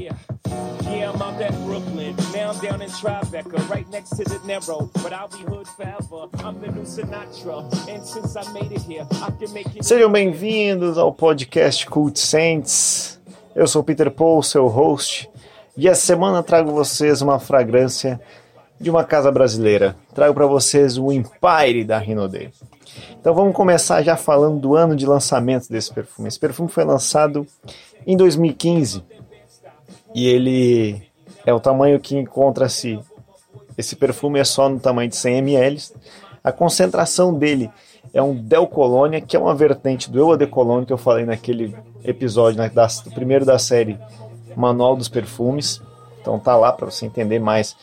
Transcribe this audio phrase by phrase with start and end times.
[0.00, 0.16] Yeah,
[0.88, 2.16] yeah, I'm out at Brooklyn.
[2.32, 4.88] Now I'm down in Tribeca, right next to the Narrow.
[5.02, 6.26] But I'll be hood forever.
[6.42, 7.68] I'm the new Sinatra.
[7.86, 9.84] And since I made it here, I can make it.
[9.84, 13.20] Sejam bem-vindos ao podcast Cult Saints.
[13.54, 15.28] Eu sou Peter Paul, seu host,
[15.76, 18.18] e essa semana trago vocês uma fragrância
[18.80, 19.94] de uma casa brasileira.
[20.14, 22.50] Trago para vocês o Empire da Rinode.
[23.20, 26.28] Então vamos começar já falando do ano de lançamento desse perfume.
[26.28, 27.46] Esse perfume foi lançado
[28.06, 29.19] em 2015
[30.14, 31.02] e ele
[31.44, 32.98] é o tamanho que encontra-se.
[33.76, 35.80] Esse perfume é só no tamanho de 100 ml.
[36.42, 37.70] A concentração dele
[38.12, 41.24] é um Del Colônia, que é uma vertente do Eu de Colônia que eu falei
[41.24, 43.98] naquele episódio, né, da, do primeiro da série
[44.56, 45.80] Manual dos Perfumes.
[46.20, 47.76] Então tá lá para você entender mais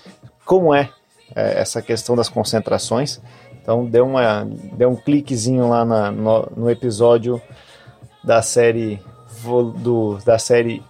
[0.46, 0.90] como é,
[1.36, 3.22] é, essa questão das concentrações.
[3.62, 7.42] Então dê, uma, dê um cliquezinho lá na, no, no episódio
[8.24, 9.00] da série
[9.78, 10.84] do, da série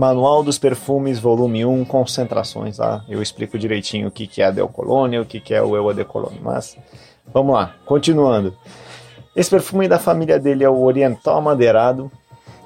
[0.00, 3.04] Manual dos Perfumes, volume 1, concentrações lá.
[3.06, 6.06] Eu explico direitinho o que, que é a Colônia, o que, que é o Eu
[6.06, 6.40] Colônia.
[6.40, 6.74] Mas
[7.26, 8.56] vamos lá, continuando.
[9.36, 12.10] Esse perfume da família dele é o Oriental Amadeirado.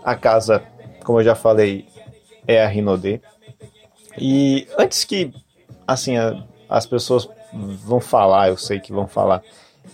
[0.04, 0.62] A casa,
[1.02, 1.88] como eu já falei,
[2.46, 3.20] é a Rinodê.
[4.16, 5.32] E antes que
[5.88, 6.14] assim
[6.68, 9.42] as pessoas vão falar, eu sei que vão falar.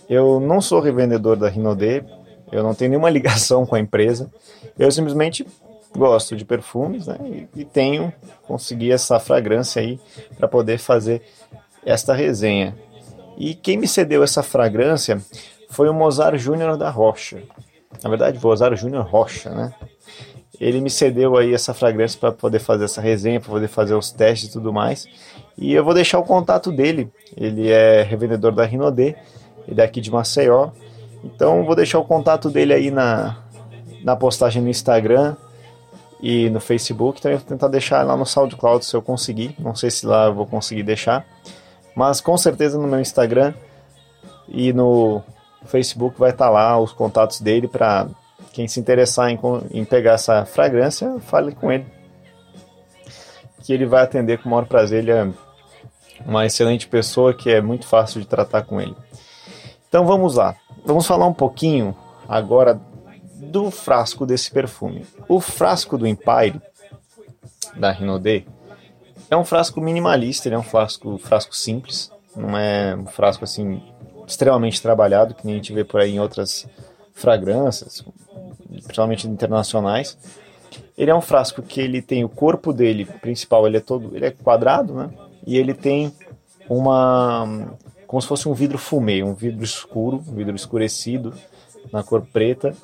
[0.07, 2.03] Eu não sou revendedor da Rinodê,
[2.51, 4.29] eu não tenho nenhuma ligação com a empresa.
[4.77, 5.43] Eu simplesmente
[5.95, 9.99] gosto de perfumes né, e, e tenho consegui essa fragrância aí
[10.37, 11.21] para poder fazer
[11.85, 12.75] esta resenha.
[13.37, 15.21] E quem me cedeu essa fragrância
[15.69, 17.41] foi o Mozart Júnior da Rocha.
[18.03, 19.73] Na verdade, Mozart Júnior Rocha, né?
[20.59, 24.11] Ele me cedeu aí essa fragrância para poder fazer essa resenha, para poder fazer os
[24.11, 25.07] testes e tudo mais.
[25.57, 27.11] E eu vou deixar o contato dele.
[27.35, 29.15] Ele é revendedor da Rinodê,
[29.67, 30.69] ele é aqui de Maceió.
[31.23, 33.37] Então vou deixar o contato dele aí na,
[34.03, 35.35] na postagem no Instagram
[36.21, 37.21] e no Facebook.
[37.21, 39.55] Também vou tentar deixar lá no SoundCloud se eu conseguir.
[39.59, 41.25] Não sei se lá eu vou conseguir deixar.
[41.95, 43.53] Mas com certeza no meu Instagram
[44.47, 45.21] e no
[45.65, 48.07] Facebook vai estar lá os contatos dele para
[48.53, 49.39] quem se interessar em,
[49.71, 51.85] em pegar essa fragrância, fale com ele.
[53.63, 54.99] Que ele vai atender com o maior prazer.
[54.99, 55.27] Ele é
[56.25, 58.95] uma excelente pessoa que é muito fácil de tratar com ele.
[59.87, 60.55] Então vamos lá.
[60.85, 61.95] Vamos falar um pouquinho
[62.27, 62.79] agora
[63.41, 65.05] do frasco desse perfume.
[65.27, 66.61] O frasco do Empire,
[67.75, 68.45] da Rinode,
[69.29, 73.81] é um frasco minimalista, ele é um frasco, frasco simples, não é um frasco assim
[74.27, 76.67] extremamente trabalhado, que nem a gente vê por aí em outras
[77.13, 78.05] fragrâncias,
[78.83, 80.17] principalmente internacionais.
[80.97, 84.25] Ele é um frasco que ele tem o corpo dele principal, ele é todo, ele
[84.25, 85.09] é quadrado, né?
[85.45, 86.13] E ele tem
[86.69, 87.73] uma
[88.05, 91.33] como se fosse um vidro fumê, um vidro escuro, um vidro escurecido
[91.91, 92.75] na cor preta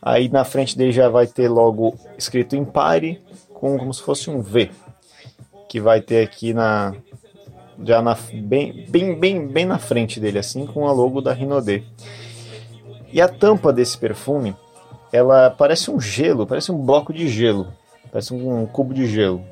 [0.00, 3.20] Aí na frente dele já vai ter logo escrito Empire
[3.52, 4.70] com como se fosse um V,
[5.68, 6.94] que vai ter aqui na
[7.84, 11.84] já na bem bem bem bem na frente dele assim com a logo da Rinode.
[13.12, 14.54] E a tampa desse perfume,
[15.12, 17.72] ela parece um gelo, parece um bloco de gelo,
[18.10, 19.42] parece um cubo de gelo.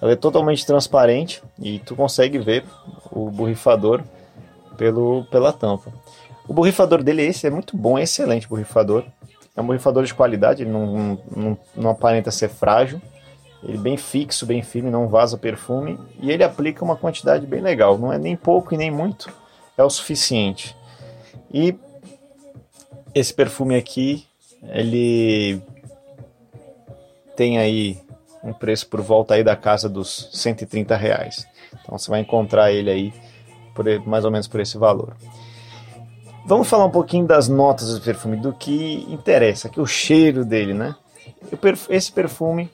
[0.00, 2.64] Ela é totalmente transparente e tu consegue ver
[3.10, 4.02] o borrifador
[4.76, 5.92] pelo, pela tampa.
[6.48, 9.04] O borrifador dele esse é muito bom, é excelente borrifador.
[9.56, 13.00] É um borrifador de qualidade, ele não, não, não aparenta ser frágil.
[13.62, 15.98] Ele é bem fixo, bem firme, não vaza perfume.
[16.20, 17.98] E ele aplica uma quantidade bem legal.
[17.98, 19.30] Não é nem pouco e nem muito,
[19.76, 20.76] é o suficiente.
[21.52, 21.76] E
[23.14, 24.26] esse perfume aqui,
[24.62, 25.60] ele
[27.36, 27.98] tem aí
[28.42, 31.46] um preço por volta aí da casa dos 130 reais.
[31.82, 33.12] Então você vai encontrar ele aí
[33.74, 35.16] por, mais ou menos por esse valor.
[36.44, 40.44] Vamos falar um pouquinho das notas do perfume, do que interessa, que é o cheiro
[40.44, 40.96] dele, né?
[41.88, 42.70] Esse perfume,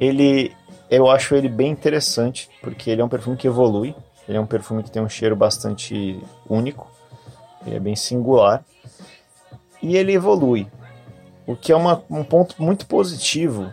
[0.00, 0.54] ele,
[0.90, 3.94] eu acho ele bem interessante, porque ele é um perfume que evolui,
[4.28, 6.90] ele é um perfume que tem um cheiro bastante único,
[7.66, 8.64] ele é bem singular,
[9.82, 10.66] e ele evolui,
[11.46, 13.70] o que é uma, um ponto muito positivo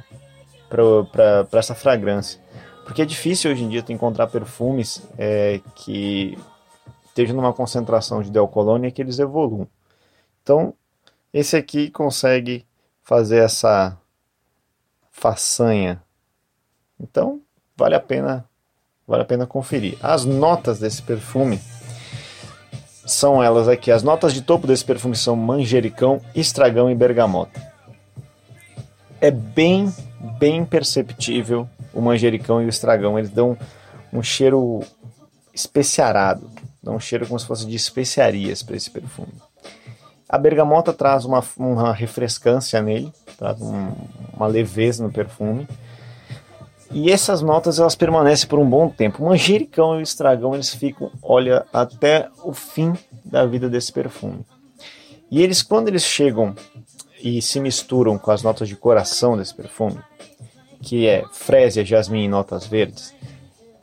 [0.69, 2.39] para essa fragrância.
[2.85, 6.37] Porque é difícil hoje em dia tu encontrar perfumes é, que
[7.17, 9.67] esteja numa concentração de delcolônia que eles evoluam.
[10.43, 10.73] Então,
[11.33, 12.63] esse aqui consegue
[13.01, 13.97] fazer essa
[15.11, 16.01] façanha.
[16.99, 17.41] Então,
[17.75, 18.45] vale a pena,
[19.07, 19.97] vale a pena conferir.
[20.01, 21.59] As notas desse perfume
[23.03, 23.91] são elas aqui.
[23.91, 27.59] As notas de topo desse perfume são manjericão, estragão e bergamota.
[29.19, 29.91] É bem,
[30.37, 33.17] bem perceptível o manjericão e o estragão.
[33.17, 33.57] Eles dão
[34.13, 34.81] um cheiro
[35.51, 36.56] especiarado.
[36.87, 39.33] Dá um cheiro como se fosse de especiarias para esse perfume.
[40.29, 43.91] A bergamota traz uma, uma refrescância nele, traz um,
[44.33, 45.67] uma leveza no perfume.
[46.89, 49.21] E essas notas elas permanecem por um bom tempo.
[49.21, 52.93] O manjericão e o estragão eles ficam, olha, até o fim
[53.25, 54.45] da vida desse perfume.
[55.29, 56.55] E eles, quando eles chegam
[57.21, 59.99] e se misturam com as notas de coração desse perfume,
[60.81, 63.13] que é frésia, jasmim e notas verdes,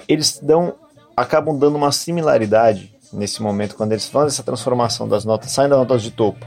[0.08, 0.72] eles dão,
[1.14, 5.78] acabam dando uma similaridade nesse momento, quando eles fazem essa transformação das notas, saem das
[5.78, 6.44] notas de topo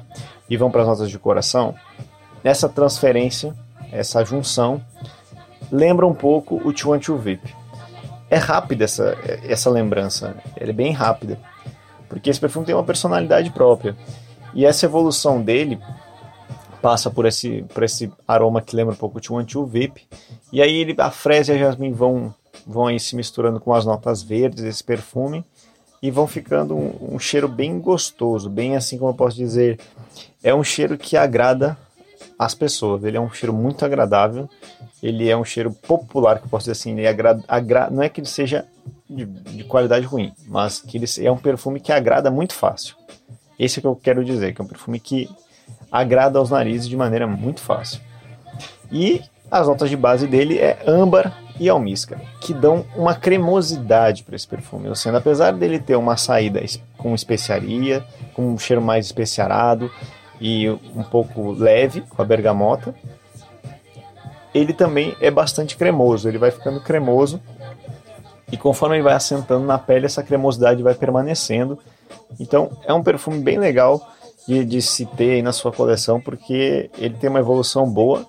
[0.50, 1.74] e vão para as notas de coração,
[2.44, 3.56] essa transferência,
[3.92, 4.82] essa junção,
[5.72, 7.54] lembra um pouco o One Two VIP.
[8.30, 11.40] É rápida essa, essa lembrança, ela é bem rápida,
[12.10, 13.96] porque esse perfume tem uma personalidade própria.
[14.54, 15.80] E essa evolução dele
[16.82, 20.08] passa por esse, por esse aroma que lembra um pouco de One Two VIP.
[20.52, 22.34] E aí ele, a fresa e a jasmim vão,
[22.66, 25.46] vão aí se misturando com as notas verdes desse perfume
[26.02, 29.80] e vão ficando um, um cheiro bem gostoso, bem assim como eu posso dizer,
[30.44, 31.78] é um cheiro que agrada
[32.38, 33.04] as pessoas.
[33.04, 34.50] Ele é um cheiro muito agradável.
[35.02, 36.92] Ele é um cheiro popular, que eu posso dizer assim.
[36.92, 38.66] Ele agrada, agra, não é que ele seja
[39.10, 42.96] de, de, qualidade ruim, mas que ele é um perfume que agrada muito fácil.
[43.58, 45.30] Esse é que eu quero dizer, que é um perfume que
[45.92, 48.00] agrada aos narizes de maneira muito fácil.
[48.92, 54.36] E as notas de base dele é âmbar e almíscar, que dão uma cremosidade para
[54.36, 54.90] esse perfume.
[54.90, 56.64] Ou seja, apesar dele ter uma saída
[56.98, 59.90] com especiaria, com um cheiro mais especiarado,
[60.40, 62.94] e um pouco leve com a bergamota.
[64.54, 67.42] Ele também é bastante cremoso, ele vai ficando cremoso
[68.52, 71.78] e conforme ele vai assentando na pele, essa cremosidade vai permanecendo.
[72.40, 74.10] Então é um perfume bem legal
[74.48, 78.26] de, de se ter aí na sua coleção, porque ele tem uma evolução boa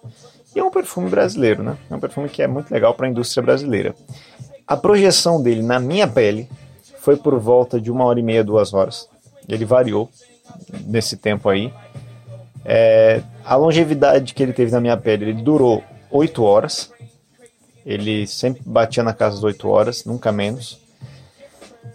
[0.54, 1.76] e é um perfume brasileiro, né?
[1.90, 3.94] É um perfume que é muito legal para a indústria brasileira.
[4.66, 6.48] A projeção dele na minha pele
[6.98, 9.08] foi por volta de uma hora e meia, duas horas.
[9.48, 10.10] Ele variou
[10.86, 11.72] nesse tempo aí.
[12.64, 16.92] É, a longevidade que ele teve na minha pele, ele durou 8 horas.
[17.84, 20.78] Ele sempre batia na casa das 8 horas, nunca menos.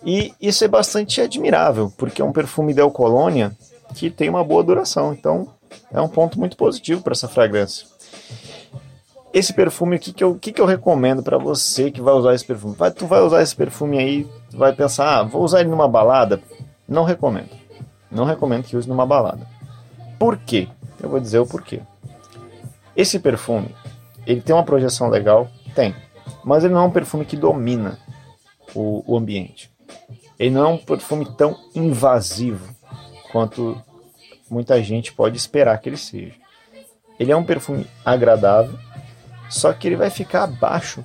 [0.03, 3.55] E isso é bastante admirável, porque é um perfume Del Colônia
[3.93, 5.13] que tem uma boa duração.
[5.13, 5.47] Então,
[5.91, 7.92] é um ponto muito positivo para essa fragrância.
[9.33, 12.35] Esse perfume, o que, que, eu, que, que eu recomendo para você que vai usar
[12.35, 12.75] esse perfume?
[12.75, 15.87] Vai, tu vai usar esse perfume aí, tu vai pensar, ah, vou usar ele numa
[15.87, 16.39] balada?
[16.87, 17.49] Não recomendo.
[18.11, 19.47] Não recomendo que use numa balada.
[20.19, 20.67] Por quê?
[21.01, 21.81] Eu vou dizer o porquê.
[22.95, 23.75] Esse perfume,
[24.27, 25.49] ele tem uma projeção legal?
[25.73, 25.95] Tem.
[26.43, 27.97] Mas ele não é um perfume que domina
[28.75, 29.71] o, o ambiente.
[30.37, 32.73] Ele não é um perfume tão invasivo
[33.31, 33.81] quanto
[34.49, 36.42] muita gente pode esperar que ele seja.
[37.19, 38.77] Ele é um perfume agradável,
[39.49, 41.03] só que ele vai ficar abaixo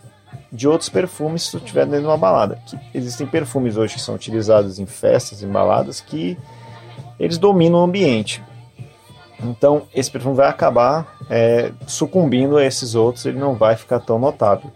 [0.51, 2.59] de outros perfumes se tu estiver dentro de uma balada.
[2.67, 6.37] Que existem perfumes hoje que são utilizados em festas, em baladas, que
[7.19, 8.43] eles dominam o ambiente.
[9.43, 14.19] Então esse perfume vai acabar é, sucumbindo a esses outros, ele não vai ficar tão
[14.19, 14.71] notável.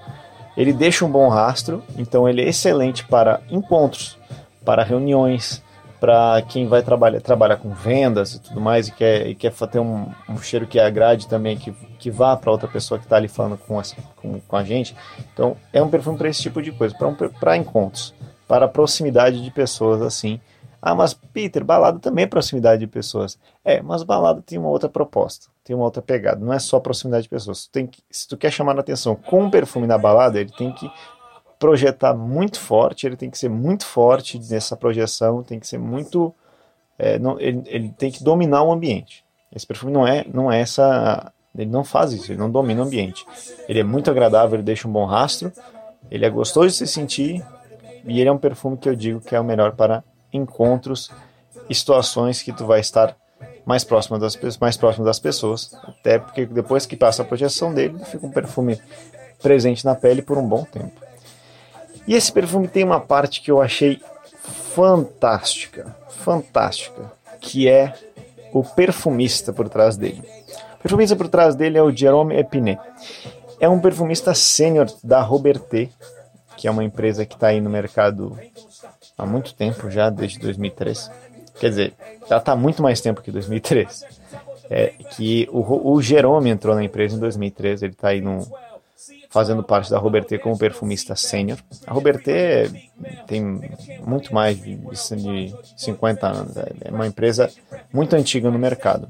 [0.56, 4.18] Ele deixa um bom rastro, então ele é excelente para encontros,
[4.64, 5.62] para reuniões,
[6.02, 9.78] para quem vai trabalhar, trabalhar com vendas e tudo mais e quer, e quer ter
[9.78, 13.28] um, um cheiro que agrade também, que, que vá para outra pessoa que está ali
[13.28, 14.96] falando com, essa, com, com, a gente.
[15.32, 18.12] Então é um perfume para esse tipo de coisa, para um, encontros,
[18.48, 20.40] para proximidade de pessoas assim
[20.84, 23.38] ah, mas Peter, balada também é proximidade de pessoas.
[23.64, 26.44] É, mas balada tem uma outra proposta, tem uma outra pegada.
[26.44, 27.68] Não é só proximidade de pessoas.
[27.68, 30.72] Tem que, se tu quer chamar a atenção com um perfume na balada, ele tem
[30.72, 30.90] que
[31.62, 36.34] projetar muito forte, ele tem que ser muito forte nessa projeção, tem que ser muito.
[36.98, 39.24] É, não, ele, ele tem que dominar o ambiente.
[39.54, 41.32] Esse perfume não é, não é essa.
[41.56, 43.24] Ele não faz isso, ele não domina o ambiente.
[43.68, 45.52] Ele é muito agradável, ele deixa um bom rastro,
[46.10, 47.46] ele é gostoso de se sentir
[48.04, 50.02] e ele é um perfume que eu digo que é o melhor para
[50.32, 51.12] encontros
[51.70, 53.16] e situações que tu vai estar
[53.64, 55.72] mais próximo das, mais próximo das pessoas.
[55.86, 58.80] Até porque depois que passa a projeção dele, fica um perfume
[59.40, 61.11] presente na pele por um bom tempo.
[62.06, 64.00] E esse perfume tem uma parte que eu achei
[64.74, 67.94] fantástica, fantástica, que é
[68.52, 70.22] o perfumista por trás dele.
[70.76, 72.80] O perfumista por trás dele é o Jerome Epinet.
[73.60, 75.92] É um perfumista sênior da Robertet,
[76.56, 78.36] que é uma empresa que está aí no mercado
[79.16, 81.10] há muito tempo já, desde 2003.
[81.60, 81.94] Quer dizer,
[82.28, 84.04] já está muito mais tempo que 2003.
[84.70, 88.40] É, que o, o Jerome entrou na empresa em 2013, ele está aí no,
[89.32, 91.58] fazendo parte da Robertet como perfumista sênior.
[91.86, 92.90] A Robertet
[93.26, 93.42] tem
[94.06, 97.50] muito mais de, de 50 anos, é, é uma empresa
[97.90, 99.08] muito antiga no mercado.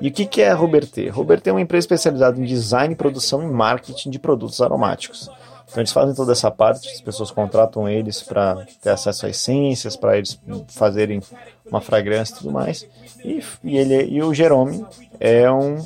[0.00, 1.10] E o que, que é a Robertet?
[1.10, 5.30] Robertet é uma empresa especializada em design, produção e marketing de produtos aromáticos.
[5.68, 9.94] Então eles fazem toda essa parte, as pessoas contratam eles para ter acesso a essências,
[9.94, 11.20] para eles fazerem
[11.66, 12.88] uma fragrância e tudo mais.
[13.22, 14.86] E, e, ele, e o Jerome
[15.20, 15.76] é um,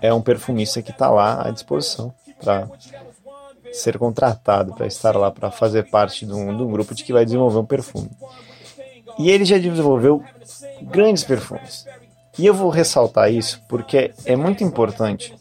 [0.00, 2.68] é um perfumista que está lá à disposição para
[3.72, 7.12] ser contratado para estar lá para fazer parte de um, de um grupo de que
[7.12, 8.10] vai desenvolver um perfume.
[9.18, 10.24] E ele já desenvolveu
[10.82, 11.86] grandes perfumes.
[12.38, 15.34] E eu vou ressaltar isso porque é muito importante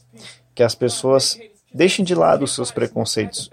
[0.53, 1.39] que as pessoas
[1.73, 3.49] deixem de lado os seus preconceitos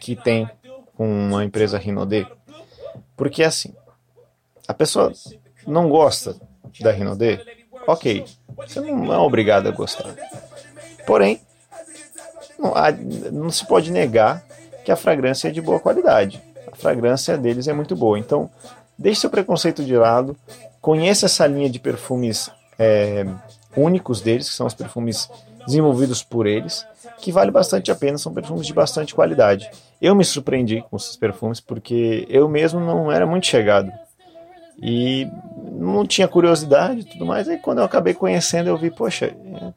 [0.00, 0.48] que tem
[0.94, 2.26] com uma empresa Rinode.
[3.16, 3.74] Porque assim,
[4.68, 5.12] a pessoa
[5.66, 6.36] não gosta
[6.80, 7.40] da Rinode,
[7.86, 8.24] ok,
[8.56, 10.14] você não é obrigado a gostar.
[11.06, 11.40] Porém,
[12.58, 14.42] não, há, não se pode negar
[14.84, 16.42] que a fragrância é de boa qualidade.
[16.72, 18.18] A fragrância deles é muito boa.
[18.18, 18.50] Então,
[18.98, 20.36] deixe seu preconceito de lado,
[20.80, 23.24] conheça essa linha de perfumes é,
[23.76, 25.28] únicos deles, que são os perfumes
[25.66, 26.86] desenvolvidos por eles,
[27.18, 29.70] que vale bastante a pena, são perfumes de bastante qualidade.
[30.00, 33.90] Eu me surpreendi com esses perfumes porque eu mesmo não era muito chegado
[34.78, 35.28] e
[35.72, 37.48] não tinha curiosidade e tudo mais.
[37.48, 39.72] Aí quando eu acabei conhecendo, eu vi, poxa, é,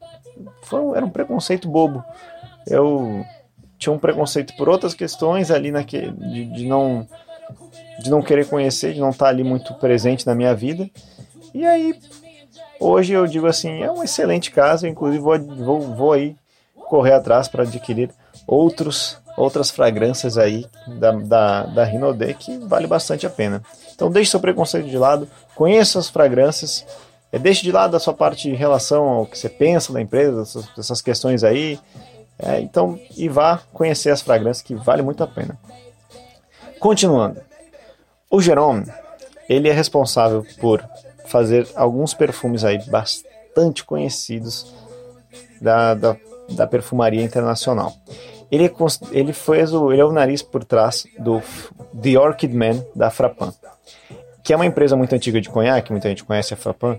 [0.62, 2.04] foi, era um preconceito bobo.
[2.66, 3.24] Eu
[3.78, 7.06] tinha um preconceito por outras questões ali naquele, de, de não
[7.98, 10.88] de não querer conhecer, de não estar ali muito presente na minha vida.
[11.52, 11.94] E aí
[12.80, 16.34] Hoje eu digo assim, é um excelente caso, inclusive vou, vou, vou aí
[16.74, 18.10] correr atrás para adquirir
[18.46, 23.62] outros, outras fragrâncias aí da, da, da Rinode que vale bastante a pena.
[23.94, 26.86] Então deixe seu preconceito de lado, conheça as fragrâncias,
[27.32, 30.42] é, deixe de lado a sua parte em relação ao que você pensa da empresa,
[30.42, 31.78] essas, essas questões aí.
[32.38, 35.58] É, então, e vá conhecer as fragrâncias que vale muito a pena.
[36.78, 37.42] Continuando,
[38.30, 38.86] o Jerome,
[39.48, 40.82] ele é responsável por
[41.26, 44.72] fazer alguns perfumes aí bastante conhecidos
[45.60, 46.16] da, da,
[46.52, 47.92] da perfumaria internacional.
[48.50, 48.72] Ele, é,
[49.12, 51.40] ele, foi o, ele é o nariz por trás do
[52.00, 53.52] The Orchid Man da Frapan,
[54.42, 56.98] que é uma empresa muito antiga de conhaque, muita gente conhece a Frapan,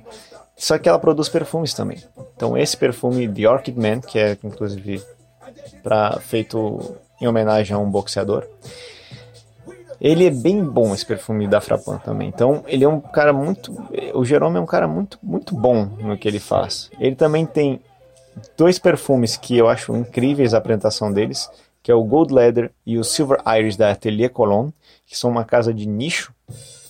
[0.55, 1.97] só que ela produz perfumes também.
[2.35, 5.03] Então esse perfume The Orchid Man, que é inclusive
[5.83, 8.47] pra, feito em homenagem a um boxeador,
[10.01, 12.27] ele é bem bom esse perfume da Frapan também.
[12.27, 13.71] Então, ele é um cara muito.
[14.15, 16.89] O Jerome é um cara muito, muito bom no que ele faz.
[16.99, 17.79] Ele também tem
[18.57, 21.49] dois perfumes que eu acho incríveis a apresentação deles,
[21.83, 24.73] que é o Gold Leather e o Silver Iris da Atelier Cologne,
[25.05, 26.33] que são uma casa de nicho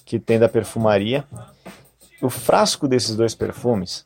[0.06, 1.24] que tem da perfumaria.
[2.22, 4.06] O frasco desses dois perfumes,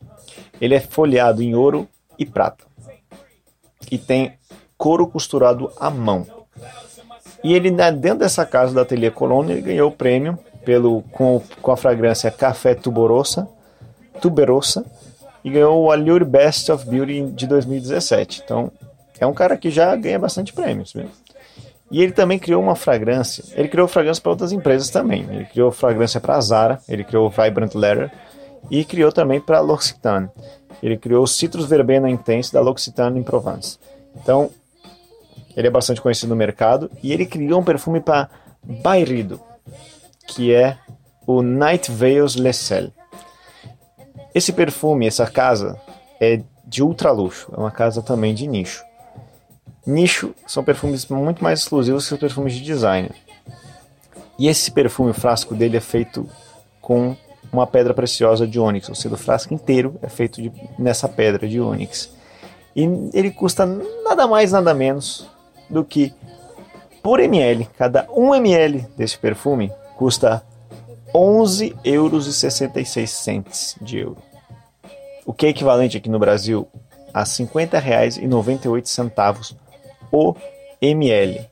[0.61, 1.87] ele é folheado em ouro
[2.17, 2.63] e prata.
[3.91, 4.33] E tem
[4.77, 6.25] couro costurado à mão.
[7.43, 11.71] E ele, dentro dessa casa da Ateliê Colônia, ele ganhou o prêmio pelo, com, com
[11.71, 13.47] a fragrância Café Tuberosa,
[14.21, 14.85] Tuberosa
[15.45, 18.41] e ganhou o Allure Best of Beauty de 2017.
[18.43, 18.71] Então,
[19.19, 21.11] é um cara que já ganha bastante prêmios mesmo.
[21.91, 23.43] E ele também criou uma fragrância.
[23.55, 25.21] Ele criou fragrância para outras empresas também.
[25.29, 28.11] Ele criou fragrância para a Zara, ele criou o Vibrant Leather
[28.71, 30.29] e criou também para a L'Occitane.
[30.81, 33.77] Ele criou o Citrus Verbena Intense da L'Occitane em Provence.
[34.15, 34.49] Então,
[35.55, 38.29] ele é bastante conhecido no mercado e ele criou um perfume para
[38.63, 39.39] Bairido,
[40.27, 40.75] que é
[41.27, 42.89] o Night Veils Le Sel.
[44.35, 45.79] Esse perfume, essa casa,
[46.19, 48.83] é de ultra luxo, é uma casa também de nicho.
[49.87, 53.15] Nicho são perfumes muito mais exclusivos que os perfumes de designer.
[54.37, 56.27] E esse perfume, o frasco dele é feito
[56.81, 57.15] com
[57.49, 61.47] uma pedra preciosa de ônix, ou seja, o frasco inteiro é feito de, nessa pedra
[61.47, 62.11] de ônix.
[62.75, 63.65] E ele custa
[64.03, 65.29] nada mais, nada menos
[65.69, 66.13] do que
[67.01, 70.43] por ml, cada 1 ml desse perfume custa
[71.13, 74.17] 11 euros 66 centes de euro.
[75.25, 76.67] O que é equivalente aqui no Brasil
[77.13, 79.55] a R$ 50,98
[80.11, 80.35] o
[80.81, 81.47] ml.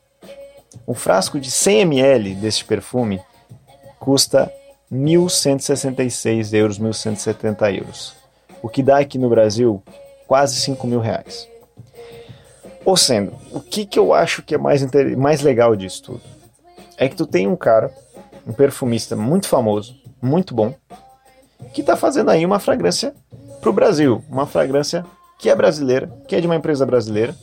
[0.88, 3.20] Um frasco de 100 ml desse perfume
[4.00, 4.52] custa
[4.92, 8.14] 1.166 euros, 1.170 euros.
[8.62, 9.82] O que dá aqui no Brasil
[10.28, 11.48] quase 5 mil reais.
[12.86, 14.86] Ou sendo, o que, que eu acho que é mais,
[15.18, 16.22] mais legal disso tudo?
[16.98, 17.90] É que tu tem um cara,
[18.46, 20.76] um perfumista muito famoso, muito bom,
[21.74, 23.16] que está fazendo aí uma fragrância
[23.64, 24.22] para o Brasil.
[24.30, 25.06] Uma fragrância
[25.40, 27.34] que é brasileira, que é de uma empresa brasileira,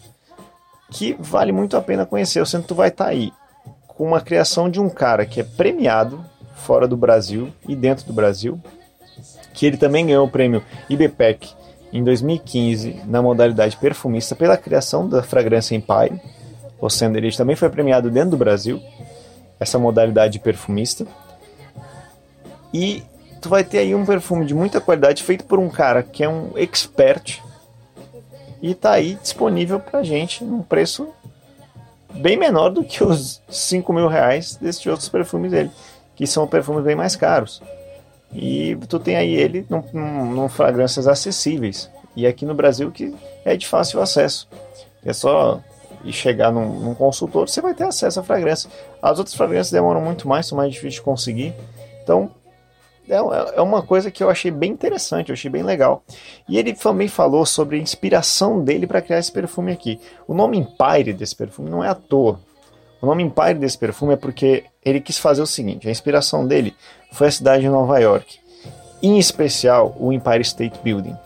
[0.91, 2.45] que vale muito a pena conhecer.
[2.45, 3.33] Que tu vai estar tá aí
[3.89, 6.23] com uma criação de um cara que é premiado
[6.55, 8.61] fora do Brasil e dentro do Brasil,
[9.55, 11.55] que ele também ganhou o prêmio IBPEC
[11.91, 16.21] em 2015 na modalidade perfumista pela criação da fragrância Empire.
[16.79, 18.81] O Sanderich também foi premiado dentro do Brasil,
[19.59, 21.07] essa modalidade perfumista.
[22.73, 23.03] E
[23.40, 26.28] tu vai ter aí um perfume de muita qualidade feito por um cara que é
[26.28, 27.40] um expert
[28.62, 31.09] e tá aí disponível pra gente num preço
[32.14, 35.70] bem menor do que os 5 mil reais desses outros perfumes dele,
[36.14, 37.62] que são perfumes bem mais caros.
[38.32, 41.90] E tu tem aí ele num, num, num fragrâncias acessíveis.
[42.14, 44.49] E aqui no Brasil que é de fácil acesso.
[45.04, 45.61] É só
[46.06, 48.70] chegar num, num, consultor, você vai ter acesso à fragrância.
[49.02, 51.54] As outras fragrâncias demoram muito mais, são mais difíceis de conseguir.
[52.02, 52.30] Então,
[53.11, 56.02] é, é uma coisa que eu achei bem interessante, eu achei bem legal.
[56.49, 60.00] E ele também falou sobre a inspiração dele para criar esse perfume aqui.
[60.26, 62.40] O nome Empire desse perfume não é à toa.
[63.02, 66.75] O nome Empire desse perfume é porque ele quis fazer o seguinte: a inspiração dele
[67.12, 68.38] foi a cidade de Nova York,
[69.02, 71.17] em especial o Empire State Building,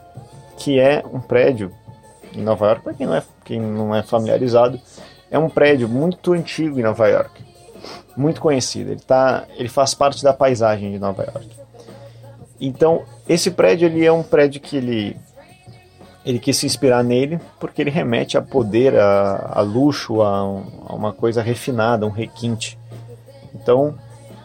[0.57, 1.73] que é um prédio
[2.35, 4.81] em Nova York, para quem, não é, quem não é familiarizado,
[5.31, 7.45] é um prédio muito antigo em Nova York,
[8.17, 8.93] muito conhecido.
[8.93, 11.49] Ele, tá, ele faz parte da paisagem de Nova York.
[12.61, 15.17] Então, esse prédio ele é um prédio que ele
[16.25, 20.95] ele quis se inspirar nele porque ele remete a poder, a, a luxo, a, a,
[20.95, 22.79] uma coisa refinada, um requinte.
[23.55, 23.95] Então,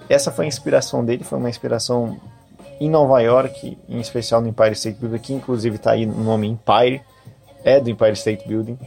[0.09, 2.19] essa foi a inspiração dele, foi uma inspiração
[2.79, 6.47] em Nova York, em especial no Empire State Building, que inclusive está aí no nome
[6.47, 7.01] Empire,
[7.63, 8.77] é do Empire State Building.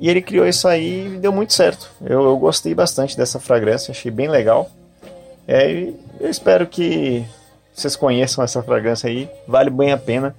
[0.00, 1.90] E ele criou isso aí e deu muito certo.
[2.00, 4.70] Eu, eu gostei bastante dessa fragrância, achei bem legal.
[5.46, 7.24] É, eu espero que
[7.74, 10.34] vocês conheçam essa fragrância aí, vale bem a pena.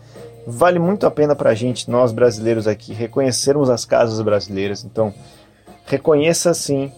[0.46, 4.84] Vale muito a pena para a gente, nós brasileiros aqui, reconhecermos as casas brasileiras.
[4.84, 5.14] Então,
[5.86, 6.92] reconheça sim,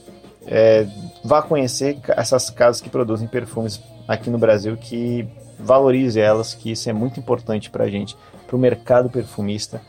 [0.45, 0.87] é,
[1.23, 5.27] vá conhecer essas casas que produzem perfumes aqui no Brasil, que
[5.59, 8.15] valorize elas, que isso é muito importante para a gente,
[8.47, 9.81] para o mercado perfumista,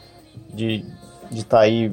[0.52, 0.84] de
[1.30, 1.92] estar tá aí,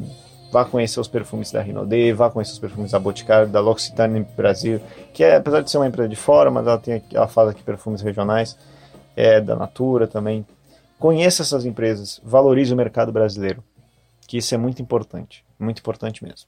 [0.51, 4.81] vá conhecer os perfumes da Rinode, vá conhecer os perfumes da Boticário, da L'Occitane Brasil,
[5.13, 7.63] que é, apesar de ser uma empresa de fora, mas ela, tem, ela faz aqui
[7.63, 8.57] perfumes regionais,
[9.15, 10.45] é da Natura também,
[11.01, 13.63] Conheça essas empresas, valorize o mercado brasileiro,
[14.27, 16.47] que isso é muito importante, muito importante mesmo.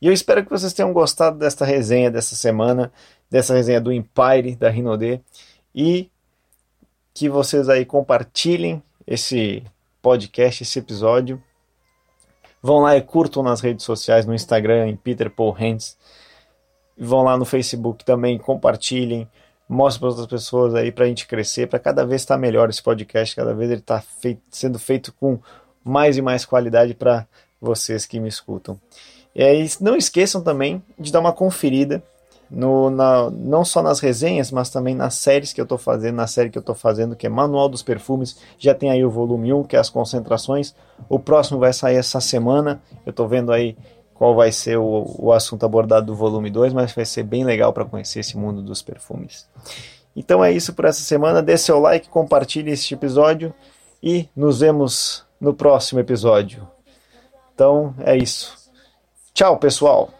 [0.00, 2.90] E eu espero que vocês tenham gostado desta resenha dessa semana,
[3.30, 5.20] dessa resenha do Empire da Rinode
[5.74, 6.10] e
[7.12, 9.62] que vocês aí compartilhem esse
[10.00, 11.38] podcast, esse episódio.
[12.62, 15.96] Vão lá e curtam nas redes sociais, no Instagram, em Peter Paul Hands.
[16.96, 19.28] Vão lá no Facebook também, compartilhem
[19.68, 22.70] mostre para outras pessoas aí para a gente crescer, para cada vez estar tá melhor
[22.70, 24.02] esse podcast, cada vez ele está
[24.50, 25.38] sendo feito com
[25.84, 27.26] mais e mais qualidade para
[27.60, 28.80] vocês que me escutam.
[29.34, 32.02] E aí, não esqueçam também de dar uma conferida
[32.50, 36.26] no, na, não só nas resenhas, mas também nas séries que eu estou fazendo, na
[36.26, 39.52] série que eu estou fazendo, que é Manual dos Perfumes, já tem aí o volume
[39.52, 40.74] 1, que é as concentrações,
[41.08, 43.76] o próximo vai sair essa semana, eu estou vendo aí
[44.14, 47.72] qual vai ser o, o assunto abordado do volume 2, mas vai ser bem legal
[47.72, 49.46] para conhecer esse mundo dos perfumes.
[50.16, 51.40] Então é isso por essa semana.
[51.40, 53.54] Dê seu like, compartilhe este episódio
[54.02, 56.66] e nos vemos no próximo episódio.
[57.54, 58.56] Então é isso.
[59.32, 60.17] Tchau, pessoal!